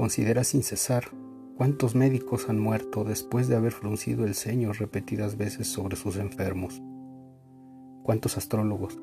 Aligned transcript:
Considera 0.00 0.44
sin 0.44 0.62
cesar 0.62 1.10
cuántos 1.58 1.94
médicos 1.94 2.48
han 2.48 2.58
muerto 2.58 3.04
después 3.04 3.48
de 3.48 3.56
haber 3.56 3.72
fruncido 3.72 4.24
el 4.24 4.34
ceño 4.34 4.72
repetidas 4.72 5.36
veces 5.36 5.68
sobre 5.68 5.96
sus 5.96 6.16
enfermos. 6.16 6.80
Cuántos 8.02 8.38
astrólogos, 8.38 8.98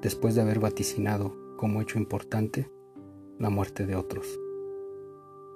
después 0.00 0.34
de 0.34 0.40
haber 0.40 0.58
vaticinado 0.58 1.32
como 1.56 1.80
hecho 1.80 1.96
importante 1.96 2.68
la 3.38 3.50
muerte 3.50 3.86
de 3.86 3.94
otros. 3.94 4.26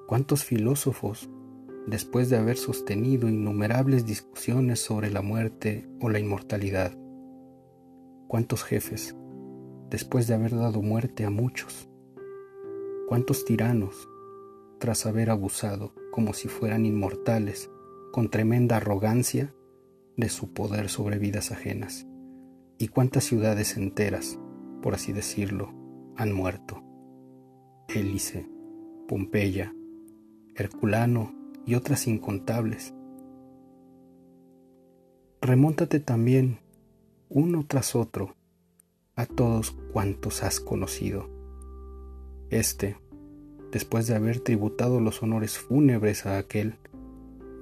Cuántos 0.06 0.44
filósofos, 0.44 1.28
después 1.88 2.30
de 2.30 2.36
haber 2.36 2.56
sostenido 2.56 3.28
innumerables 3.28 4.06
discusiones 4.06 4.78
sobre 4.78 5.10
la 5.10 5.20
muerte 5.20 5.90
o 6.00 6.10
la 6.10 6.20
inmortalidad. 6.20 6.96
Cuántos 8.28 8.62
jefes, 8.62 9.16
después 9.90 10.28
de 10.28 10.34
haber 10.34 10.54
dado 10.54 10.80
muerte 10.80 11.24
a 11.24 11.30
muchos. 11.30 11.88
Cuántos 13.08 13.44
tiranos, 13.44 14.08
haber 15.06 15.30
abusado 15.30 15.92
como 16.12 16.32
si 16.32 16.48
fueran 16.48 16.86
inmortales, 16.86 17.70
con 18.12 18.30
tremenda 18.30 18.76
arrogancia, 18.76 19.52
de 20.16 20.28
su 20.28 20.52
poder 20.52 20.88
sobre 20.88 21.18
vidas 21.18 21.52
ajenas. 21.52 22.06
Y 22.78 22.88
cuántas 22.88 23.24
ciudades 23.24 23.76
enteras, 23.76 24.38
por 24.82 24.94
así 24.94 25.12
decirlo, 25.12 25.74
han 26.16 26.32
muerto. 26.32 26.82
Hélice, 27.88 28.48
Pompeya, 29.08 29.74
Herculano 30.54 31.34
y 31.66 31.74
otras 31.74 32.06
incontables. 32.06 32.94
Remóntate 35.40 36.00
también, 36.00 36.58
uno 37.28 37.64
tras 37.66 37.94
otro, 37.94 38.36
a 39.16 39.26
todos 39.26 39.72
cuantos 39.92 40.42
has 40.42 40.60
conocido. 40.60 41.28
Este, 42.50 42.96
después 43.72 44.06
de 44.06 44.16
haber 44.16 44.40
tributado 44.40 45.00
los 45.00 45.22
honores 45.22 45.58
fúnebres 45.58 46.26
a 46.26 46.38
aquel, 46.38 46.78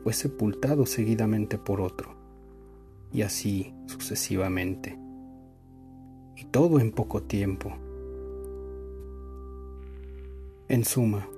fue 0.03 0.13
sepultado 0.13 0.87
seguidamente 0.87 1.59
por 1.59 1.81
otro, 1.81 2.15
y 3.13 3.23
así 3.23 3.75
sucesivamente. 3.87 4.99
Y 6.37 6.45
todo 6.45 6.81
en 6.81 6.93
poco 6.93 7.23
tiempo. 7.23 7.73
En 10.69 10.85
suma, 10.85 11.29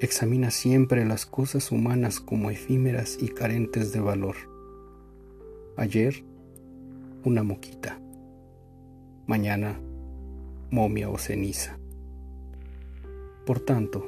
examina 0.00 0.50
siempre 0.50 1.04
las 1.04 1.26
cosas 1.26 1.72
humanas 1.72 2.20
como 2.20 2.50
efímeras 2.50 3.18
y 3.20 3.28
carentes 3.28 3.92
de 3.92 4.00
valor. 4.00 4.36
Ayer, 5.76 6.24
una 7.24 7.42
moquita. 7.42 8.00
Mañana, 9.26 9.80
momia 10.70 11.08
o 11.10 11.18
ceniza. 11.18 11.78
Por 13.48 13.60
tanto, 13.60 14.06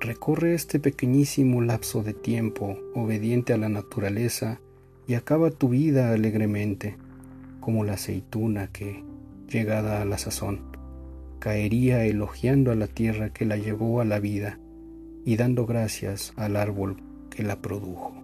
recorre 0.00 0.54
este 0.54 0.80
pequeñísimo 0.80 1.60
lapso 1.60 2.02
de 2.02 2.14
tiempo 2.14 2.78
obediente 2.94 3.52
a 3.52 3.58
la 3.58 3.68
naturaleza 3.68 4.58
y 5.06 5.16
acaba 5.16 5.50
tu 5.50 5.68
vida 5.68 6.14
alegremente, 6.14 6.96
como 7.60 7.84
la 7.84 7.92
aceituna 7.92 8.68
que, 8.68 9.04
llegada 9.50 10.00
a 10.00 10.06
la 10.06 10.16
sazón, 10.16 10.60
caería 11.40 12.06
elogiando 12.06 12.72
a 12.72 12.74
la 12.74 12.86
tierra 12.86 13.34
que 13.34 13.44
la 13.44 13.58
llevó 13.58 14.00
a 14.00 14.06
la 14.06 14.18
vida 14.18 14.58
y 15.26 15.36
dando 15.36 15.66
gracias 15.66 16.32
al 16.36 16.56
árbol 16.56 17.02
que 17.28 17.42
la 17.42 17.60
produjo. 17.60 18.14